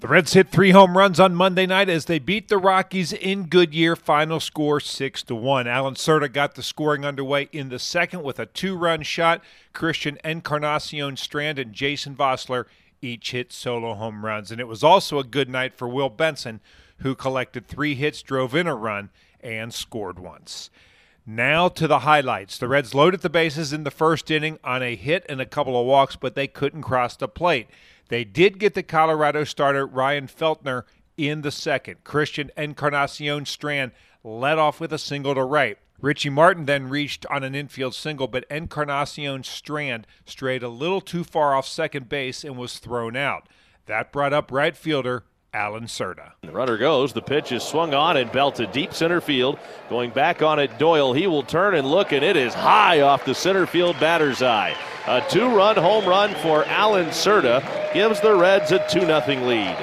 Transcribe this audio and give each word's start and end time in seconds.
The 0.00 0.06
Reds 0.06 0.34
hit 0.34 0.50
three 0.50 0.70
home 0.70 0.96
runs 0.96 1.18
on 1.18 1.34
Monday 1.34 1.66
night 1.66 1.88
as 1.88 2.04
they 2.04 2.20
beat 2.20 2.46
the 2.46 2.56
Rockies 2.56 3.12
in 3.12 3.48
Goodyear. 3.48 3.96
Final 3.96 4.38
score 4.38 4.78
six 4.78 5.24
to 5.24 5.34
one. 5.34 5.66
Allan 5.66 5.96
Cerda 5.96 6.32
got 6.32 6.54
the 6.54 6.62
scoring 6.62 7.04
underway 7.04 7.48
in 7.50 7.68
the 7.68 7.80
second 7.80 8.22
with 8.22 8.38
a 8.38 8.46
two-run 8.46 9.02
shot. 9.02 9.42
Christian 9.72 10.16
Encarnacion 10.22 11.16
Strand 11.16 11.58
and 11.58 11.72
Jason 11.72 12.14
Vosler 12.14 12.66
each 13.02 13.32
hit 13.32 13.52
solo 13.52 13.94
home 13.94 14.24
runs, 14.24 14.52
and 14.52 14.60
it 14.60 14.68
was 14.68 14.84
also 14.84 15.18
a 15.18 15.24
good 15.24 15.48
night 15.48 15.74
for 15.74 15.88
Will 15.88 16.10
Benson, 16.10 16.60
who 16.98 17.16
collected 17.16 17.66
three 17.66 17.96
hits, 17.96 18.22
drove 18.22 18.54
in 18.54 18.68
a 18.68 18.76
run, 18.76 19.10
and 19.40 19.74
scored 19.74 20.20
once. 20.20 20.70
Now 21.30 21.68
to 21.68 21.86
the 21.86 21.98
highlights. 21.98 22.56
The 22.56 22.68
Reds 22.68 22.94
loaded 22.94 23.20
the 23.20 23.28
bases 23.28 23.70
in 23.70 23.84
the 23.84 23.90
first 23.90 24.30
inning 24.30 24.58
on 24.64 24.82
a 24.82 24.96
hit 24.96 25.26
and 25.28 25.42
a 25.42 25.46
couple 25.46 25.78
of 25.78 25.84
walks, 25.84 26.16
but 26.16 26.34
they 26.34 26.46
couldn't 26.46 26.80
cross 26.80 27.16
the 27.16 27.28
plate. 27.28 27.68
They 28.08 28.24
did 28.24 28.58
get 28.58 28.72
the 28.72 28.82
Colorado 28.82 29.44
starter 29.44 29.86
Ryan 29.86 30.26
Feltner 30.26 30.84
in 31.18 31.42
the 31.42 31.50
second. 31.50 32.02
Christian 32.02 32.50
Encarnacion 32.56 33.44
Strand 33.44 33.92
led 34.24 34.56
off 34.56 34.80
with 34.80 34.90
a 34.90 34.96
single 34.96 35.34
to 35.34 35.44
right. 35.44 35.76
Richie 36.00 36.30
Martin 36.30 36.64
then 36.64 36.88
reached 36.88 37.26
on 37.26 37.44
an 37.44 37.54
infield 37.54 37.94
single, 37.94 38.26
but 38.26 38.46
Encarnacion 38.50 39.44
Strand 39.44 40.06
strayed 40.24 40.62
a 40.62 40.70
little 40.70 41.02
too 41.02 41.24
far 41.24 41.54
off 41.54 41.68
second 41.68 42.08
base 42.08 42.42
and 42.42 42.56
was 42.56 42.78
thrown 42.78 43.16
out. 43.16 43.50
That 43.84 44.12
brought 44.12 44.32
up 44.32 44.50
right 44.50 44.74
fielder 44.74 45.24
Allan 45.54 45.84
Cerda. 45.84 46.32
The 46.42 46.52
runner 46.52 46.76
goes. 46.76 47.12
The 47.12 47.22
pitch 47.22 47.52
is 47.52 47.62
swung 47.62 47.94
on 47.94 48.16
and 48.16 48.30
belted 48.30 48.72
deep 48.72 48.92
center 48.92 49.20
field. 49.20 49.58
Going 49.88 50.10
back 50.10 50.42
on 50.42 50.58
it, 50.58 50.78
Doyle. 50.78 51.12
He 51.12 51.26
will 51.26 51.42
turn 51.42 51.74
and 51.74 51.90
look, 51.90 52.12
and 52.12 52.24
it 52.24 52.36
is 52.36 52.54
high 52.54 53.00
off 53.00 53.24
the 53.24 53.34
center 53.34 53.66
field 53.66 53.98
batter's 53.98 54.42
eye. 54.42 54.76
A 55.06 55.22
two 55.30 55.48
run 55.48 55.76
home 55.76 56.06
run 56.06 56.34
for 56.36 56.64
Allan 56.66 57.06
Cerda 57.06 57.92
gives 57.94 58.20
the 58.20 58.34
Reds 58.34 58.72
a 58.72 58.78
2 58.88 59.00
0 59.00 59.46
lead. 59.46 59.76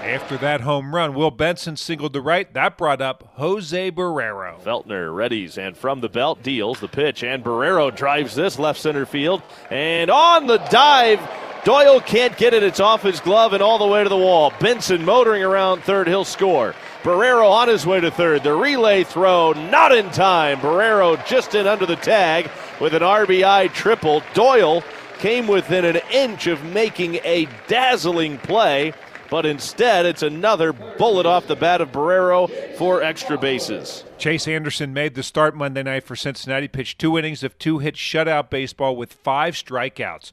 After 0.00 0.38
that 0.38 0.62
home 0.62 0.94
run, 0.94 1.12
Will 1.12 1.30
Benson 1.30 1.76
singled 1.76 2.14
to 2.14 2.22
right. 2.22 2.52
That 2.54 2.78
brought 2.78 3.02
up 3.02 3.32
Jose 3.34 3.90
Barrero. 3.90 4.58
Feltner 4.62 5.10
readies 5.10 5.58
and 5.58 5.76
from 5.76 6.00
the 6.00 6.08
belt 6.08 6.42
deals 6.42 6.80
the 6.80 6.88
pitch, 6.88 7.22
and 7.22 7.44
Barrero 7.44 7.94
drives 7.94 8.34
this 8.34 8.58
left 8.58 8.80
center 8.80 9.04
field. 9.04 9.42
And 9.68 10.10
on 10.10 10.46
the 10.46 10.56
dive, 10.56 11.20
Doyle 11.64 12.00
can't 12.00 12.36
get 12.38 12.54
it. 12.54 12.62
It's 12.62 12.80
off 12.80 13.02
his 13.02 13.20
glove 13.20 13.52
and 13.52 13.62
all 13.62 13.78
the 13.78 13.86
way 13.86 14.02
to 14.02 14.08
the 14.08 14.16
wall. 14.16 14.50
Benson 14.60 15.04
motoring 15.04 15.42
around 15.42 15.82
third. 15.82 16.08
He'll 16.08 16.24
score. 16.24 16.74
Barrero 17.02 17.50
on 17.50 17.68
his 17.68 17.84
way 17.84 18.00
to 18.00 18.10
third. 18.10 18.42
The 18.42 18.54
relay 18.54 19.04
throw 19.04 19.52
not 19.52 19.92
in 19.94 20.10
time. 20.10 20.58
Barrero 20.60 21.24
just 21.26 21.54
in 21.54 21.66
under 21.66 21.84
the 21.84 21.96
tag 21.96 22.50
with 22.80 22.94
an 22.94 23.02
RBI 23.02 23.72
triple. 23.74 24.22
Doyle 24.32 24.82
came 25.18 25.46
within 25.46 25.84
an 25.84 26.00
inch 26.10 26.46
of 26.46 26.64
making 26.64 27.16
a 27.24 27.46
dazzling 27.66 28.38
play, 28.38 28.94
but 29.28 29.44
instead 29.44 30.06
it's 30.06 30.22
another 30.22 30.72
bullet 30.72 31.26
off 31.26 31.46
the 31.46 31.56
bat 31.56 31.82
of 31.82 31.92
Barrero 31.92 32.48
for 32.76 33.02
extra 33.02 33.36
bases. 33.36 34.04
Chase 34.16 34.48
Anderson 34.48 34.94
made 34.94 35.14
the 35.14 35.22
start 35.22 35.54
Monday 35.54 35.82
night 35.82 36.04
for 36.04 36.16
Cincinnati, 36.16 36.68
pitched 36.68 36.98
two 36.98 37.18
innings 37.18 37.42
of 37.42 37.58
two 37.58 37.80
hit 37.80 37.96
shutout 37.96 38.48
baseball 38.48 38.96
with 38.96 39.12
five 39.12 39.52
strikeouts. 39.52 40.32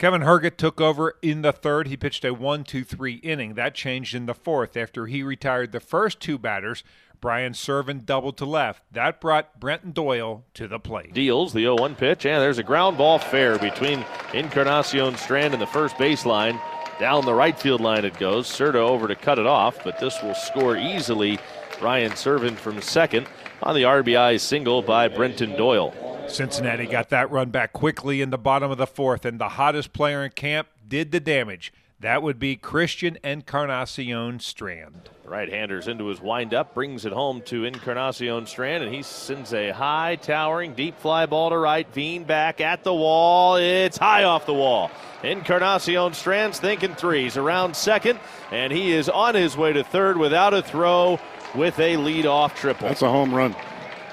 Kevin 0.00 0.22
Herget 0.22 0.56
took 0.56 0.80
over 0.80 1.18
in 1.20 1.42
the 1.42 1.52
third. 1.52 1.88
He 1.88 1.94
pitched 1.94 2.24
a 2.24 2.32
1 2.32 2.64
2 2.64 2.84
3 2.84 3.16
inning. 3.16 3.52
That 3.52 3.74
changed 3.74 4.14
in 4.14 4.24
the 4.24 4.32
fourth 4.32 4.74
after 4.74 5.04
he 5.04 5.22
retired 5.22 5.72
the 5.72 5.78
first 5.78 6.20
two 6.20 6.38
batters. 6.38 6.82
Brian 7.20 7.52
Serven 7.52 8.06
doubled 8.06 8.38
to 8.38 8.46
left. 8.46 8.82
That 8.90 9.20
brought 9.20 9.60
Brenton 9.60 9.92
Doyle 9.92 10.46
to 10.54 10.66
the 10.66 10.78
plate. 10.78 11.12
Deals 11.12 11.52
the 11.52 11.64
0 11.64 11.76
1 11.76 11.96
pitch, 11.96 12.24
and 12.24 12.40
there's 12.40 12.56
a 12.56 12.62
ground 12.62 12.96
ball 12.96 13.18
fair 13.18 13.58
between 13.58 14.02
Encarnacion 14.32 15.18
Strand 15.18 15.52
and 15.52 15.60
the 15.60 15.66
first 15.66 15.96
baseline. 15.96 16.58
Down 16.98 17.26
the 17.26 17.34
right 17.34 17.60
field 17.60 17.82
line 17.82 18.06
it 18.06 18.18
goes. 18.18 18.46
Cerda 18.46 18.76
over 18.76 19.06
to 19.06 19.14
cut 19.14 19.38
it 19.38 19.46
off, 19.46 19.84
but 19.84 20.00
this 20.00 20.22
will 20.22 20.34
score 20.34 20.78
easily. 20.78 21.38
Brian 21.78 22.12
Serven 22.12 22.56
from 22.56 22.80
second 22.80 23.26
on 23.62 23.74
the 23.74 23.82
RBI 23.82 24.40
single 24.40 24.80
by 24.80 25.08
Brenton 25.08 25.54
Doyle. 25.58 26.09
Cincinnati 26.30 26.86
got 26.86 27.10
that 27.10 27.30
run 27.30 27.50
back 27.50 27.72
quickly 27.72 28.22
in 28.22 28.30
the 28.30 28.38
bottom 28.38 28.70
of 28.70 28.78
the 28.78 28.86
fourth, 28.86 29.24
and 29.24 29.38
the 29.38 29.50
hottest 29.50 29.92
player 29.92 30.24
in 30.24 30.30
camp 30.30 30.68
did 30.86 31.12
the 31.12 31.20
damage. 31.20 31.72
That 31.98 32.22
would 32.22 32.38
be 32.38 32.56
Christian 32.56 33.18
Encarnacion 33.22 34.40
Strand. 34.40 35.10
Right 35.24 35.50
handers 35.50 35.86
into 35.86 36.06
his 36.06 36.20
windup, 36.20 36.72
brings 36.72 37.04
it 37.04 37.12
home 37.12 37.42
to 37.42 37.64
Encarnacion 37.64 38.46
Strand, 38.46 38.82
and 38.82 38.94
he 38.94 39.02
sends 39.02 39.52
a 39.52 39.70
high, 39.70 40.16
towering, 40.16 40.74
deep 40.74 40.98
fly 40.98 41.26
ball 41.26 41.50
to 41.50 41.58
right. 41.58 41.86
Veen 41.92 42.24
back 42.24 42.60
at 42.60 42.84
the 42.84 42.94
wall. 42.94 43.56
It's 43.56 43.98
high 43.98 44.24
off 44.24 44.46
the 44.46 44.54
wall. 44.54 44.90
Encarnacion 45.22 46.14
Strand's 46.14 46.58
thinking 46.58 46.94
threes 46.94 47.36
around 47.36 47.76
second, 47.76 48.18
and 48.50 48.72
he 48.72 48.92
is 48.92 49.08
on 49.10 49.34
his 49.34 49.56
way 49.56 49.74
to 49.74 49.84
third 49.84 50.16
without 50.16 50.54
a 50.54 50.62
throw 50.62 51.20
with 51.54 51.78
a 51.78 51.98
lead-off 51.98 52.58
triple. 52.58 52.88
That's 52.88 53.02
a 53.02 53.10
home 53.10 53.34
run. 53.34 53.54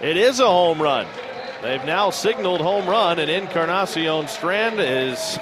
It 0.02 0.18
is 0.18 0.42
a 0.42 0.48
home 0.48 0.82
run. 0.82 1.08
They've 1.62 1.84
now 1.86 2.12
signaled 2.12 2.62
home 2.62 2.88
run, 2.88 3.20
and 3.20 3.30
Encarnacion 3.32 4.28
Strand 4.28 4.80
is 4.80 5.40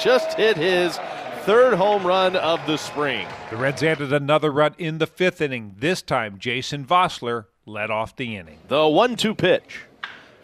just 0.00 0.36
hit 0.36 0.56
his 0.56 0.98
third 1.42 1.74
home 1.74 2.06
run 2.06 2.36
of 2.36 2.64
the 2.66 2.76
spring. 2.76 3.26
The 3.50 3.56
Reds 3.56 3.82
added 3.82 4.12
another 4.12 4.52
run 4.52 4.74
in 4.78 4.98
the 4.98 5.06
fifth 5.06 5.40
inning. 5.40 5.74
This 5.78 6.00
time, 6.02 6.38
Jason 6.38 6.84
Vosler 6.84 7.46
led 7.66 7.90
off 7.90 8.14
the 8.14 8.36
inning. 8.36 8.58
The 8.68 8.86
1 8.86 9.16
2 9.16 9.34
pitch. 9.34 9.80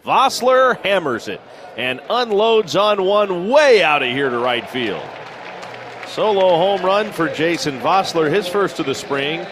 Vosler 0.03 0.79
hammers 0.83 1.27
it 1.27 1.41
and 1.77 2.01
unloads 2.09 2.75
on 2.75 3.03
one 3.03 3.49
way 3.49 3.81
out 3.83 4.03
of 4.03 4.09
here 4.09 4.29
to 4.29 4.37
right 4.37 4.69
field. 4.69 5.03
Solo 6.07 6.57
home 6.57 6.81
run 6.85 7.11
for 7.11 7.27
Jason 7.29 7.79
Vosler, 7.79 8.31
his 8.31 8.47
first 8.47 8.79
of 8.79 8.85
the 8.85 8.95
spring. 8.95 9.45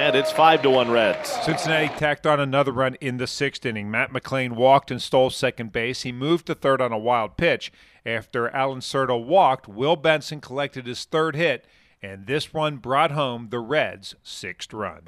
And 0.00 0.16
it's 0.16 0.32
five 0.32 0.62
to 0.62 0.70
one 0.70 0.90
Reds. 0.90 1.28
Cincinnati 1.44 1.88
tacked 1.88 2.26
on 2.26 2.40
another 2.40 2.72
run 2.72 2.94
in 3.02 3.18
the 3.18 3.26
sixth 3.26 3.66
inning. 3.66 3.90
Matt 3.90 4.14
McLain 4.14 4.52
walked 4.52 4.90
and 4.90 5.00
stole 5.00 5.28
second 5.28 5.72
base. 5.72 6.04
He 6.04 6.10
moved 6.10 6.46
to 6.46 6.54
third 6.54 6.80
on 6.80 6.90
a 6.90 6.96
wild 6.96 7.36
pitch. 7.36 7.70
After 8.06 8.48
Allan 8.48 8.80
Cerda 8.80 9.22
walked, 9.22 9.68
Will 9.68 9.96
Benson 9.96 10.40
collected 10.40 10.86
his 10.86 11.04
third 11.04 11.36
hit, 11.36 11.66
and 12.00 12.26
this 12.26 12.54
one 12.54 12.78
brought 12.78 13.10
home 13.10 13.48
the 13.50 13.58
Reds' 13.58 14.14
sixth 14.22 14.72
run. 14.72 15.02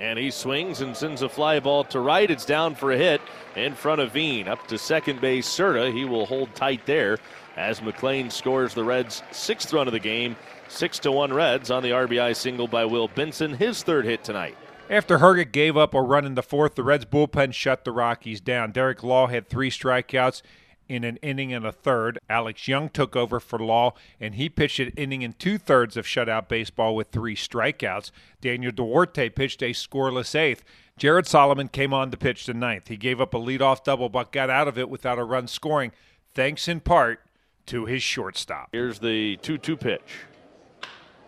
And 0.00 0.18
he 0.18 0.30
swings 0.30 0.80
and 0.80 0.96
sends 0.96 1.20
a 1.20 1.28
fly 1.28 1.60
ball 1.60 1.84
to 1.84 2.00
right. 2.00 2.30
It's 2.30 2.46
down 2.46 2.74
for 2.74 2.90
a 2.90 2.96
hit 2.96 3.20
in 3.54 3.74
front 3.74 4.00
of 4.00 4.12
Veen. 4.12 4.48
Up 4.48 4.66
to 4.68 4.78
second 4.78 5.20
base, 5.20 5.46
Cerda. 5.46 5.92
He 5.92 6.06
will 6.06 6.24
hold 6.24 6.54
tight 6.54 6.86
there 6.86 7.18
as 7.56 7.80
McLain 7.80 8.32
scores 8.32 8.72
the 8.72 8.82
Reds' 8.82 9.22
sixth 9.30 9.74
run 9.74 9.86
of 9.86 9.92
the 9.92 9.98
game. 9.98 10.36
Six 10.68 10.98
to 11.00 11.12
one 11.12 11.34
Reds 11.34 11.70
on 11.70 11.82
the 11.82 11.90
RBI 11.90 12.34
single 12.34 12.66
by 12.66 12.86
Will 12.86 13.08
Benson, 13.08 13.52
his 13.54 13.82
third 13.82 14.06
hit 14.06 14.24
tonight. 14.24 14.56
After 14.88 15.18
Herget 15.18 15.52
gave 15.52 15.76
up 15.76 15.92
a 15.92 16.00
run 16.00 16.24
in 16.24 16.34
the 16.34 16.42
fourth, 16.42 16.76
the 16.76 16.82
Reds 16.82 17.04
bullpen 17.04 17.52
shut 17.52 17.84
the 17.84 17.92
Rockies 17.92 18.40
down. 18.40 18.72
Derek 18.72 19.02
Law 19.02 19.26
had 19.26 19.48
three 19.48 19.70
strikeouts 19.70 20.40
in 20.90 21.04
an 21.04 21.16
inning 21.18 21.52
and 21.52 21.64
a 21.64 21.70
third. 21.70 22.18
Alex 22.28 22.66
Young 22.66 22.88
took 22.88 23.14
over 23.14 23.38
for 23.38 23.60
Law, 23.60 23.94
and 24.18 24.34
he 24.34 24.48
pitched 24.48 24.80
an 24.80 24.92
inning 24.96 25.22
and 25.22 25.38
two 25.38 25.56
thirds 25.56 25.96
of 25.96 26.04
shutout 26.04 26.48
baseball 26.48 26.96
with 26.96 27.10
three 27.10 27.36
strikeouts. 27.36 28.10
Daniel 28.40 28.72
Duarte 28.72 29.30
pitched 29.30 29.62
a 29.62 29.70
scoreless 29.70 30.34
eighth. 30.34 30.64
Jared 30.98 31.28
Solomon 31.28 31.68
came 31.68 31.94
on 31.94 32.10
to 32.10 32.16
pitch 32.16 32.44
the 32.44 32.54
ninth. 32.54 32.88
He 32.88 32.96
gave 32.96 33.20
up 33.20 33.32
a 33.34 33.38
leadoff 33.38 33.84
double, 33.84 34.08
but 34.08 34.32
got 34.32 34.50
out 34.50 34.66
of 34.66 34.76
it 34.76 34.90
without 34.90 35.18
a 35.18 35.24
run 35.24 35.46
scoring, 35.46 35.92
thanks 36.34 36.66
in 36.66 36.80
part 36.80 37.20
to 37.66 37.86
his 37.86 38.02
shortstop. 38.02 38.70
Here's 38.72 38.98
the 38.98 39.36
2 39.36 39.58
2 39.58 39.76
pitch. 39.76 40.24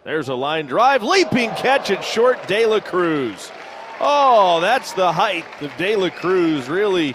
There's 0.03 0.29
a 0.29 0.35
line 0.35 0.67
drive, 0.67 1.05
leaping 1.05 1.51
catch 1.51 1.93
at 1.93 2.05
short, 2.05 2.49
De 2.49 2.67
La 2.67 2.81
Cruz. 2.81 3.53
Oh, 4.01 4.61
that's 4.61 4.93
the 4.93 5.13
height 5.13 5.45
of 5.63 5.71
De 5.77 5.95
La 5.95 6.11
Cruz 6.11 6.69
really 6.69 7.15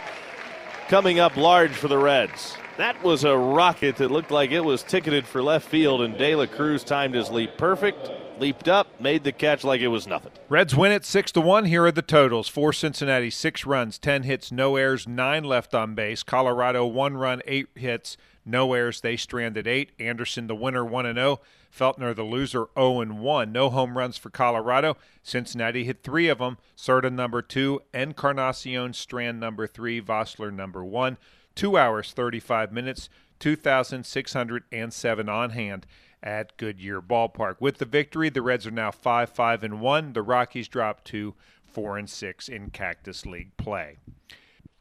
coming 0.87 1.19
up 1.19 1.35
large 1.35 1.71
for 1.71 1.87
the 1.87 1.97
Reds. 1.97 2.55
That 2.77 3.03
was 3.03 3.25
a 3.25 3.35
rocket 3.35 3.97
that 3.97 4.11
looked 4.11 4.31
like 4.31 4.51
it 4.51 4.63
was 4.63 4.83
ticketed 4.83 5.25
for 5.25 5.43
left 5.43 5.67
field, 5.67 6.01
and 6.01 6.17
De 6.17 6.35
La 6.35 6.45
Cruz 6.45 6.83
timed 6.83 7.15
his 7.15 7.29
leap 7.29 7.57
perfect 7.57 8.09
leaped 8.39 8.67
up, 8.67 8.87
made 8.99 9.23
the 9.23 9.31
catch 9.31 9.63
like 9.63 9.81
it 9.81 9.87
was 9.87 10.07
nothing. 10.07 10.31
Reds 10.49 10.75
win 10.75 10.91
it 10.91 11.05
six 11.05 11.31
to 11.33 11.41
one. 11.41 11.65
Here 11.65 11.85
are 11.85 11.91
the 11.91 12.01
totals: 12.01 12.47
for 12.47 12.73
Cincinnati, 12.73 13.29
six 13.29 13.65
runs, 13.65 13.97
ten 13.97 14.23
hits, 14.23 14.51
no 14.51 14.75
errors, 14.75 15.07
nine 15.07 15.43
left 15.43 15.73
on 15.73 15.95
base. 15.95 16.23
Colorado, 16.23 16.85
one 16.85 17.17
run, 17.17 17.41
eight 17.45 17.67
hits, 17.75 18.17
no 18.45 18.73
errors. 18.73 19.01
They 19.01 19.17
stranded 19.17 19.67
eight. 19.67 19.91
Anderson, 19.99 20.47
the 20.47 20.55
winner, 20.55 20.85
one 20.85 21.05
and 21.05 21.17
zero. 21.17 21.41
Feltner, 21.77 22.15
the 22.15 22.23
loser, 22.23 22.67
0 22.77 23.01
and 23.01 23.19
1. 23.19 23.51
No 23.51 23.69
home 23.69 23.97
runs 23.97 24.17
for 24.17 24.29
Colorado. 24.29 24.97
Cincinnati 25.21 25.83
hit 25.83 26.01
three 26.01 26.27
of 26.27 26.39
them. 26.39 26.57
Cerda 26.75 27.11
number 27.11 27.41
two, 27.41 27.81
Encarnacion 27.93 28.93
Strand 28.93 29.39
number 29.39 29.67
three, 29.67 30.01
Vosler 30.01 30.51
number 30.51 30.83
one. 30.83 31.17
Two 31.55 31.77
hours, 31.77 32.13
35 32.13 32.71
minutes, 32.71 33.09
2,607 33.39 35.29
on 35.29 35.49
hand 35.51 35.85
at 36.23 36.57
Goodyear 36.57 37.01
Ballpark. 37.01 37.55
With 37.59 37.77
the 37.77 37.85
victory, 37.85 38.29
the 38.29 38.41
Reds 38.41 38.67
are 38.67 38.71
now 38.71 38.91
5 38.91 39.29
5 39.29 39.63
and 39.63 39.81
1. 39.81 40.13
The 40.13 40.21
Rockies 40.21 40.67
drop 40.67 41.03
to 41.05 41.35
4 41.65 41.97
and 41.97 42.09
6 42.09 42.49
in 42.49 42.69
Cactus 42.71 43.25
League 43.25 43.55
play. 43.57 43.97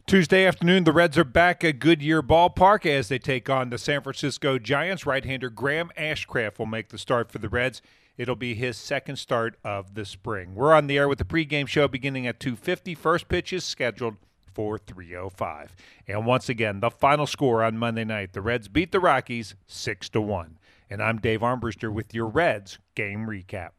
Tuesday 0.06 0.46
afternoon, 0.46 0.84
the 0.84 0.92
Reds 0.92 1.18
are 1.18 1.24
back 1.24 1.64
at 1.64 1.80
Goodyear 1.80 2.22
Ballpark 2.22 2.86
as 2.86 3.08
they 3.08 3.18
take 3.18 3.50
on 3.50 3.70
the 3.70 3.78
San 3.78 4.02
Francisco 4.02 4.56
Giants. 4.56 5.04
Right-hander 5.04 5.50
Graham 5.50 5.90
Ashcraft 5.98 6.60
will 6.60 6.66
make 6.66 6.90
the 6.90 6.98
start 6.98 7.30
for 7.32 7.38
the 7.38 7.48
Reds. 7.48 7.82
It'll 8.16 8.36
be 8.36 8.54
his 8.54 8.76
second 8.76 9.16
start 9.16 9.58
of 9.64 9.94
the 9.94 10.04
spring. 10.04 10.54
We're 10.54 10.72
on 10.72 10.86
the 10.86 10.96
air 10.96 11.08
with 11.08 11.18
the 11.18 11.24
pregame 11.24 11.66
show 11.66 11.88
beginning 11.88 12.26
at 12.26 12.38
2:50. 12.38 12.94
First 12.94 13.28
pitch 13.28 13.52
is 13.52 13.64
scheduled 13.64 14.16
for 14.54 14.78
3:05. 14.78 15.74
And 16.06 16.24
once 16.24 16.48
again, 16.48 16.80
the 16.80 16.90
final 16.90 17.26
score 17.26 17.62
on 17.62 17.76
Monday 17.76 18.04
night: 18.04 18.32
the 18.32 18.40
Reds 18.40 18.68
beat 18.68 18.92
the 18.92 19.00
Rockies 19.00 19.54
six 19.66 20.08
to 20.10 20.20
one. 20.20 20.56
And 20.88 21.02
I'm 21.02 21.18
Dave 21.18 21.40
Armbruster 21.40 21.92
with 21.92 22.14
your 22.14 22.28
Reds 22.28 22.78
game 22.94 23.26
recap. 23.26 23.70